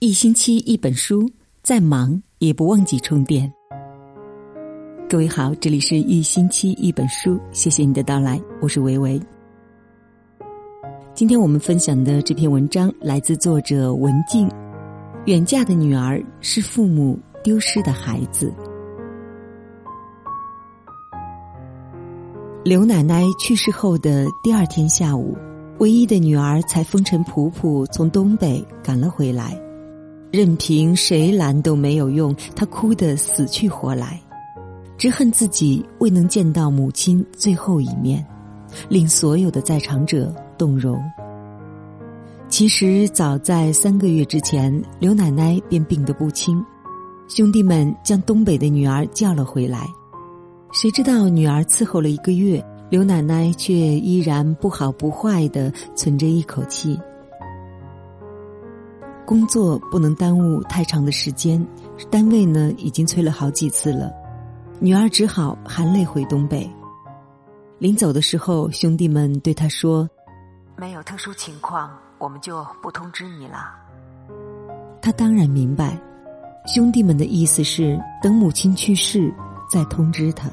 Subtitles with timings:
[0.00, 1.28] 一星期一本书，
[1.60, 3.52] 再忙也不忘记充电。
[5.08, 9.20] 各位好，这里是一星期一本书，谢谢你的到来，我是维维。
[11.14, 14.48] 今天我们分享的这篇文章来自作者文静。
[15.26, 18.54] 远嫁的女儿是父母丢失的孩子。
[22.64, 25.36] 刘奶奶去世后的第二天下午，
[25.80, 29.60] 唯一的女儿才风尘仆仆从东北赶了回来。
[30.30, 34.20] 任凭谁拦都没有用，他哭得死去活来，
[34.98, 38.24] 只恨自己未能见到母亲最后一面，
[38.88, 41.02] 令所有的在场者动容。
[42.48, 46.62] 其实早在三个月之前，刘奶奶便病得不轻，
[47.28, 49.86] 兄弟们将东北的女儿叫了回来，
[50.72, 56.98] 谁知道女儿伺候了一个月，刘奶奶却依然不好不坏的存着一口气。
[59.28, 61.62] 工作不能耽误太长的时间，
[62.10, 64.10] 单位呢已经催了好几次了，
[64.80, 66.66] 女儿只好含泪回东北。
[67.78, 70.08] 临走的时候，兄弟们对他说
[70.76, 73.70] ：“没有特殊情况，我们就不通知你了。”
[75.02, 76.00] 他当然明白，
[76.66, 79.30] 兄弟们的意思是等母亲去世
[79.70, 80.48] 再通知他。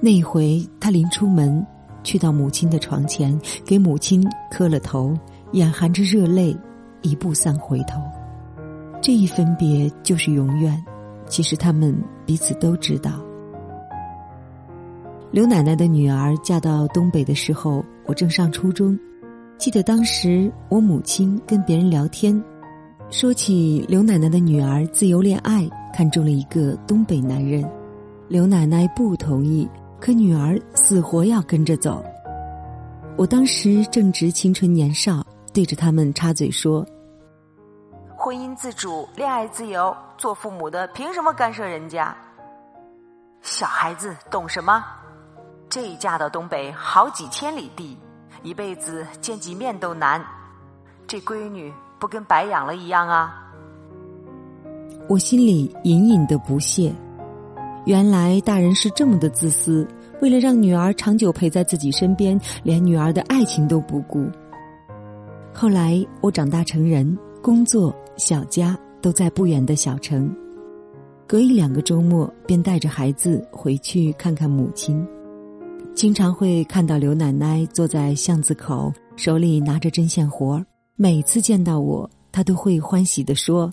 [0.00, 1.62] 那回他临出门，
[2.02, 5.14] 去到母亲的床前，给母亲磕了头，
[5.52, 6.56] 眼含着热泪。
[7.02, 8.00] 一步三回头，
[9.00, 10.84] 这一分别就是永远。
[11.26, 13.22] 其实他们彼此都知道。
[15.30, 18.98] 刘奶奶的女儿嫁到东北的时候，我正上初中。
[19.58, 22.42] 记得当时我母亲跟别人聊天，
[23.10, 27.68] 说起刘奶奶的女儿自由恋爱，看中了一个东北男人。
[28.28, 29.68] 刘奶奶不同意，
[30.00, 32.02] 可女儿死活要跟着走。
[33.16, 35.26] 我当时正值青春年少。
[35.52, 36.86] 对着他们插嘴说
[38.16, 42.14] ：“婚姻自主，恋爱自由，做父母的凭什么干涉人家？
[43.42, 44.84] 小孩子懂什么？
[45.68, 47.96] 这嫁到东北好几千里地，
[48.42, 50.24] 一辈子见几面都难。
[51.06, 53.44] 这闺女不跟白养了一样啊！”
[55.08, 56.92] 我心里隐隐的不屑。
[57.86, 59.88] 原来大人是这么的自私，
[60.20, 64.30] 为了让女儿长久陪在自己身边，连女儿的爱情都不顾。
[65.60, 70.32] 后来我长大成人，工作、小家都在不远的小城，
[71.26, 75.04] 隔一两个周末便带着孩子回去看看母亲。
[75.96, 80.64] 经常会看到刘奶奶坐在巷子口，手里拿着针线活儿。
[80.94, 83.68] 每次见到我，她都会欢喜地说：“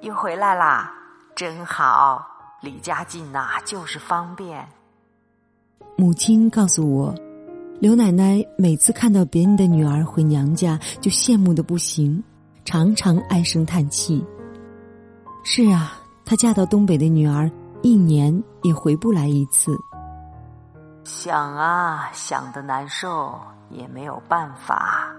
[0.00, 0.90] 又回来啦，
[1.34, 2.26] 真好，
[2.62, 4.66] 离家近呐，就是方便。”
[5.98, 7.14] 母亲告诉我。
[7.78, 12.22] 刘奶奶每次看到别人的女儿回娘家，就羡慕的不行，
[12.64, 14.24] 常常唉声叹气。
[15.44, 17.50] 是啊，她嫁到东北的女儿，
[17.82, 19.76] 一年也回不来一次。
[21.04, 23.38] 想啊，想的难受，
[23.70, 25.14] 也没有办法。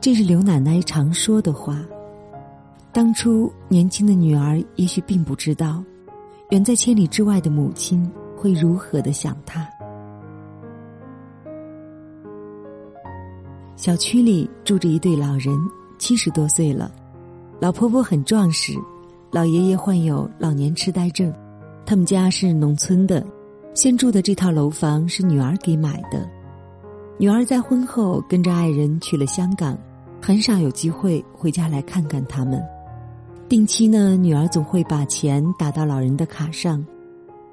[0.00, 1.78] 这是刘奶奶常说的话。
[2.90, 5.80] 当初年轻的女儿也许并不知道，
[6.50, 9.64] 远在千里之外的母亲会如何的想她。
[13.78, 15.56] 小区里住着一对老人，
[15.98, 16.90] 七十多岁了，
[17.60, 18.72] 老婆婆很壮实，
[19.30, 21.32] 老爷爷患有老年痴呆症。
[21.86, 23.24] 他们家是农村的，
[23.74, 26.28] 现住的这套楼房是女儿给买的。
[27.18, 29.78] 女儿在婚后跟着爱人去了香港，
[30.20, 32.60] 很少有机会回家来看看他们。
[33.48, 36.84] 定期呢，女儿总会把钱打到老人的卡上。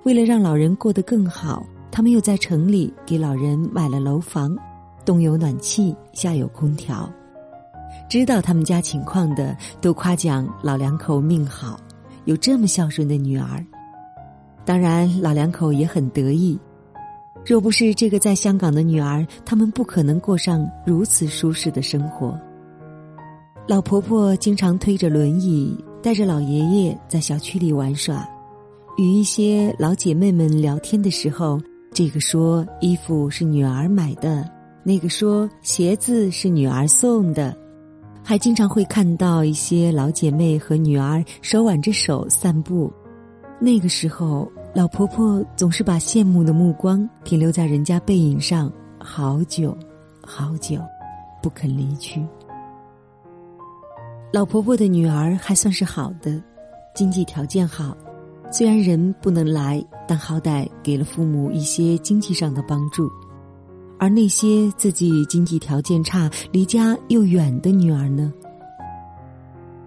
[0.01, 4.57] 为了让老人过得更好，他们又在城里给老人买了楼房。
[5.05, 7.09] 冬有暖气，夏有空调。
[8.09, 11.79] 知道他们家情况的，都夸奖老两口命好，
[12.25, 13.65] 有这么孝顺的女儿。
[14.65, 16.59] 当然，老两口也很得意。
[17.45, 22.35] 若不是这个在香港的女儿，他们不可能过上如此舒适的生活。
[23.67, 28.27] 老婆婆经常推着轮椅，带着老爷爷在小区里玩耍，
[28.97, 31.61] 与一些老姐妹们聊天的时候，
[31.93, 34.54] 这个说衣服是女儿买的。
[34.87, 37.57] 那个说鞋子是女儿送的，
[38.23, 42.93] 还经常会看到一些老姐妹和女儿手挽着手散步。
[43.59, 49.75] 那个时候，老婆婆总是把羡慕的目光停留在人家背影上，好久，
[50.21, 50.79] 好久，
[51.41, 52.23] 不肯离去。
[54.31, 56.39] 老婆婆的女儿还算是好的，
[56.93, 57.97] 经济条件好，
[58.51, 63.09] 虽然人不能来，但好歹给了父母一些经济上的帮助。
[64.05, 68.31] 而那些自己经济条件差、离家又远的女儿呢？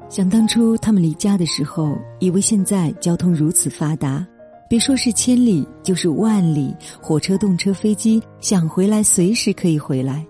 [0.08, 4.26] 想当初他们离家的时候，以为现在交通如此发达，
[4.68, 10.26] 别说是千里，就是万里，火车、动车、飞机，想回来随时可以回来。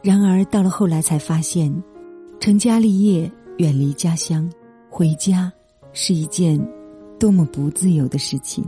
[0.00, 1.70] 然而到了后来才发现，
[2.40, 4.50] 成家立业、远离家乡，
[4.88, 5.52] 回家
[5.92, 6.58] 是一件
[7.20, 8.64] 多么不自由的事情。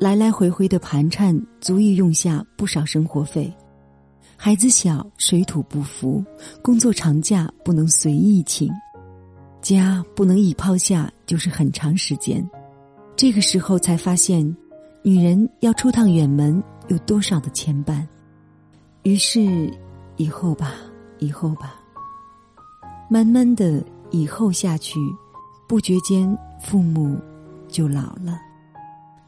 [0.00, 3.52] 来来回回的盘缠，足以用下不少生活费。
[4.34, 6.24] 孩子小，水土不服，
[6.62, 8.72] 工作长假不能随意请。
[9.60, 12.42] 家不能一抛下就是很长时间，
[13.14, 14.56] 这个时候才发现，
[15.02, 18.02] 女人要出趟远门有多少的牵绊。
[19.02, 19.70] 于是，
[20.16, 20.76] 以后吧，
[21.18, 21.78] 以后吧，
[23.10, 24.98] 慢慢的以后下去，
[25.68, 27.18] 不觉间父母
[27.68, 28.40] 就老了。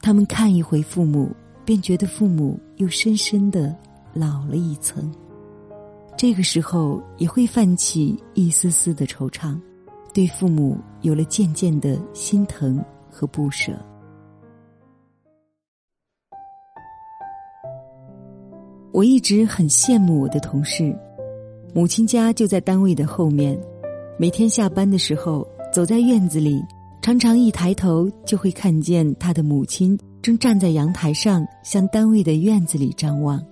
[0.02, 1.30] 他们看一回父母，
[1.64, 3.74] 便觉得父母又深深的
[4.12, 5.10] 老了一层。
[6.16, 9.56] 这个时候也会泛起一丝丝的惆怅。
[10.12, 13.72] 对父母有了渐渐的心疼和不舍。
[18.92, 20.94] 我一直很羡慕我的同事，
[21.72, 23.58] 母亲家就在单位的后面。
[24.18, 26.62] 每天下班的时候，走在院子里，
[27.02, 33.44] 常常一抬头就会看见他的母亲正站在阳台上，向单位的院子里张望。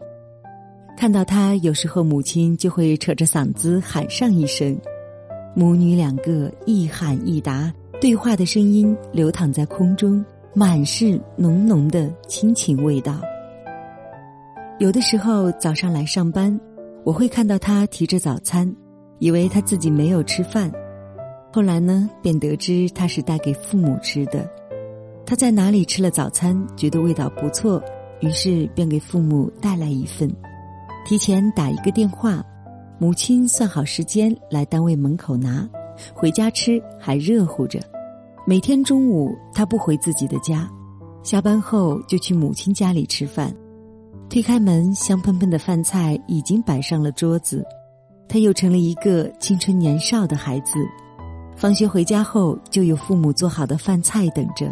[0.96, 4.78] 看到他，有时候母亲就会扯着嗓子喊上一声。
[5.52, 10.24] 母女两个一喊一答，对话的声音流淌在空中，
[10.54, 13.20] 满是浓浓的亲情味道。
[14.78, 16.56] 有的时候早上来上班，
[17.02, 18.72] 我会看到他提着早餐，
[19.18, 20.70] 以为他自己没有吃饭，
[21.52, 24.48] 后来呢，便得知他是带给父母吃的。
[25.26, 27.82] 他在哪里吃了早餐，觉得味道不错，
[28.20, 30.30] 于是便给父母带来一份，
[31.04, 32.44] 提前打一个电话。
[32.98, 35.68] 母亲算好时间来单位门口拿，
[36.14, 37.80] 回家吃还热乎着。
[38.46, 40.70] 每天中午他不回自己的家，
[41.22, 43.54] 下班后就去母亲家里吃饭。
[44.28, 47.64] 推开门，香喷喷的饭菜已经摆上了桌子，
[48.28, 50.78] 他又成了一个青春年少的孩子。
[51.56, 54.70] 放学回家后，就有父母做好的饭菜等着，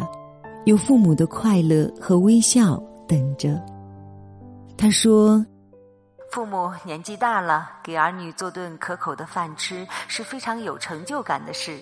[0.65, 3.61] 有父母的快乐和微笑等着。
[4.77, 5.45] 他说。
[6.31, 11.79] 父母年纪大了，给儿女做顿可口的饭吃是非常有成就感的事，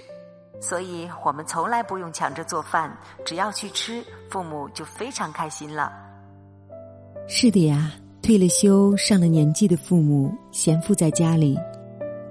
[0.62, 2.90] 所以我们从来不用抢着做饭，
[3.26, 5.92] 只要去吃，父母就非常开心了。
[7.28, 7.92] 是的呀，
[8.22, 11.60] 退了休、上了年纪的父母闲赋在家里，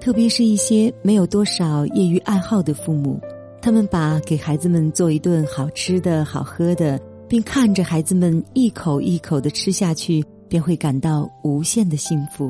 [0.06, 3.20] 特别是一些没有多少业余爱好的父母，
[3.60, 6.96] 他们把给孩子们做一顿好吃的好喝的，
[7.28, 10.24] 并看着孩子们一口一口的吃下去。
[10.48, 12.48] 便会感到无限的幸福，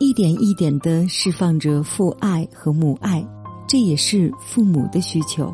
[0.00, 3.26] 一点一点的释放着父爱和母爱，
[3.66, 5.50] 这也是父母的需求。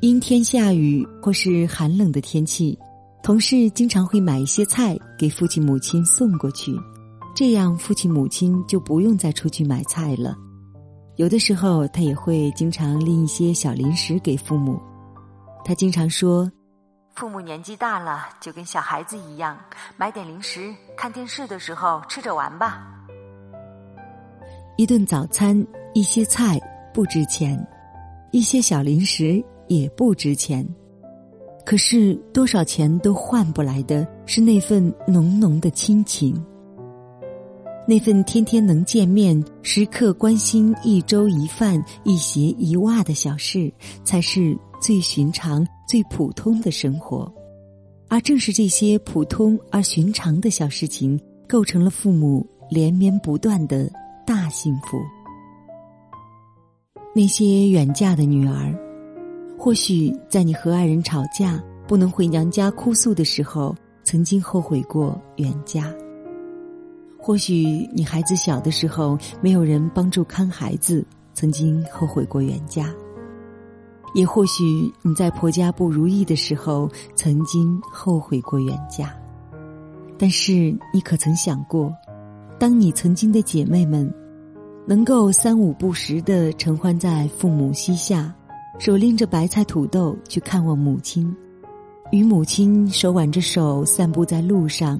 [0.00, 2.76] 阴天下雨或是寒冷的天气，
[3.22, 6.74] 同事经常会买一些菜给父亲母亲送过去，
[7.38, 10.36] 这样父亲母亲就不用再出去买菜了。
[11.14, 14.76] 有的时候，他也会经常拎一些小零食给父母。
[15.64, 16.50] 他经常说。
[17.14, 19.56] 父母年纪大了，就跟小孩子一样，
[19.96, 22.84] 买点零食，看电视的时候吃着玩吧。
[24.76, 25.64] 一顿早餐，
[25.94, 26.58] 一些菜
[26.92, 27.64] 不值钱，
[28.32, 30.68] 一些小零食也不值钱，
[31.64, 36.44] 可是多少钱都换不来的是那份浓浓的亲情，
[37.88, 43.72] 那份天天能见面、时刻关心一粥一饭、一鞋一袜的小事，
[44.04, 45.66] 才是最寻常。
[45.88, 47.32] 最普通的生活，
[48.08, 51.18] 而正是这些普通而寻常的小事情，
[51.48, 53.90] 构成了父母连绵不断的
[54.26, 54.98] 大幸福。
[57.14, 58.78] 那些远嫁的女儿，
[59.58, 65.84] 或许在你和爱人吵架不能回娘家哭诉的时候，曾经后悔过远嫁；
[67.28, 71.04] 或许你孩子小的时候没有人帮助看孩子，
[71.34, 72.90] 曾经后悔过远嫁。
[74.14, 74.64] 也或许
[75.02, 79.14] 你在婆家不如意的时候，曾经后悔过远嫁，
[80.16, 81.94] 但是你可曾想过，
[82.58, 84.10] 当你曾经的姐妹们，
[84.86, 88.34] 能够三五不时的承欢在父母膝下，
[88.78, 91.30] 手拎着白菜土豆去看望母亲，
[92.10, 94.98] 与母亲手挽着手散步在路上，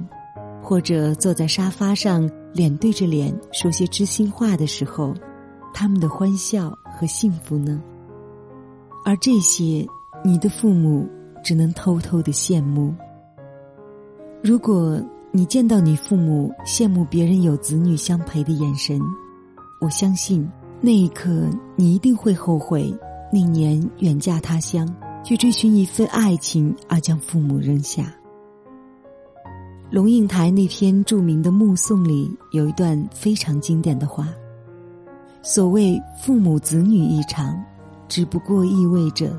[0.68, 5.14] 或者坐在沙发上脸对着脸说些知心话的时候，
[5.72, 7.82] 他们的欢笑和幸福呢？
[9.02, 9.86] 而这些，
[10.22, 11.08] 你的父母
[11.42, 12.94] 只能偷偷的羡慕。
[14.42, 19.00] 如果你见到你父母羡慕别人有子女相陪的眼神，
[19.80, 20.46] 我相信
[20.82, 22.94] 那一刻你一定会后悔
[23.32, 24.86] 那年远嫁他乡，
[25.24, 28.12] 去追寻一份爱情而将父母扔下。
[29.90, 34.28] 龙应台那篇著名的《目送》里有一段非常经典的话
[35.42, 37.58] ：“所谓父母子女一场，
[38.06, 39.34] 只不过意味着，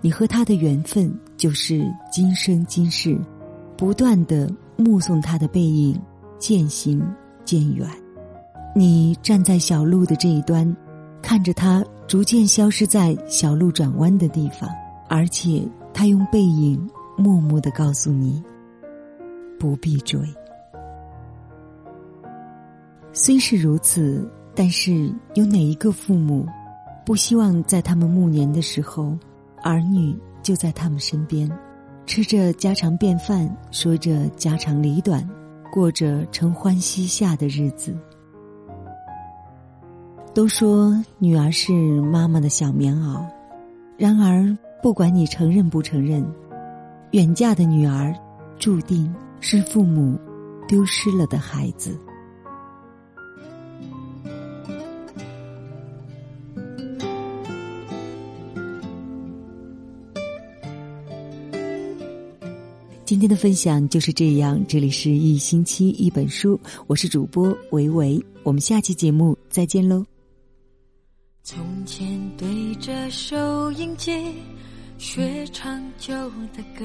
[0.00, 3.16] 你和他的缘分就是今生今世，
[3.76, 5.96] 不断的目送他的背影
[6.36, 7.00] 渐行
[7.44, 7.88] 渐远。
[8.74, 10.74] 你站在小路的这一端。”
[11.22, 14.70] 看着他逐渐消失在小路转弯的地方，
[15.08, 18.40] 而且他用背影默默的告诉你：
[19.58, 20.20] 不必追。
[23.12, 26.46] 虽是如此，但是有哪一个父母
[27.04, 29.16] 不希望在他们暮年的时候，
[29.62, 31.50] 儿女就在他们身边，
[32.04, 35.26] 吃着家常便饭，说着家长里短，
[35.72, 37.96] 过着承欢膝下的日子？
[40.34, 41.72] 都说女儿是
[42.02, 43.24] 妈妈的小棉袄，
[43.96, 46.22] 然而不管你承认不承认，
[47.12, 48.14] 远嫁的女儿
[48.58, 49.10] 注定
[49.40, 50.18] 是父母
[50.66, 51.96] 丢失了的孩子。
[63.04, 70.04] 今天的分享就是这样，这里是一星期一本书，我是主播维维，我们下期节目再见喽。
[71.44, 74.34] 从前对着收音机
[74.98, 76.12] 学唱旧
[76.52, 76.84] 的歌，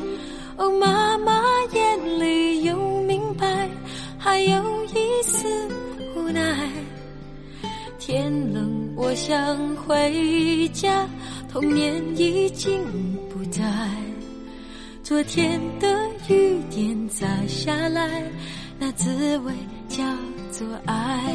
[0.61, 1.41] 哦，妈妈
[1.73, 3.67] 眼里有明白，
[4.15, 4.63] 还有
[4.93, 5.47] 一丝
[6.15, 6.69] 无奈。
[7.97, 11.07] 天冷我想回家，
[11.51, 12.79] 童年已经
[13.27, 13.63] 不在。
[15.01, 18.23] 昨天的雨点洒下来，
[18.77, 19.51] 那滋味
[19.89, 20.03] 叫
[20.51, 21.33] 做爱。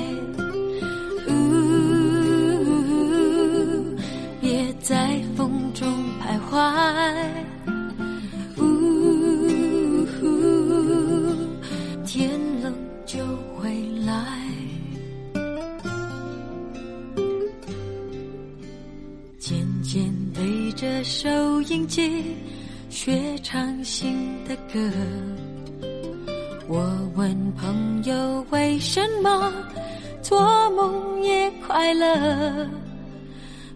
[31.76, 32.66] 快乐，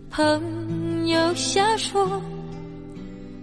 [0.09, 1.07] 朋。
[1.07, 2.09] 友瞎说，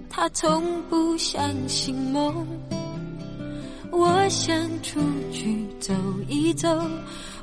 [0.09, 2.43] 他从不相信梦。
[3.91, 4.99] 我想出
[5.31, 5.93] 去走
[6.27, 6.67] 一走，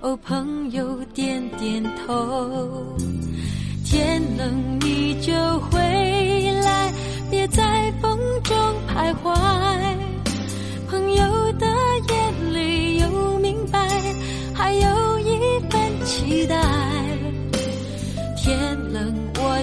[0.01, 2.97] 哦，朋友点点头。
[3.85, 5.33] 天冷你就
[5.71, 5.79] 回
[6.65, 6.93] 来，
[7.31, 8.57] 别在风中
[8.89, 9.33] 徘徊。
[10.89, 11.44] 朋友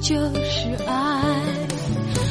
[0.00, 2.27] 就是爱。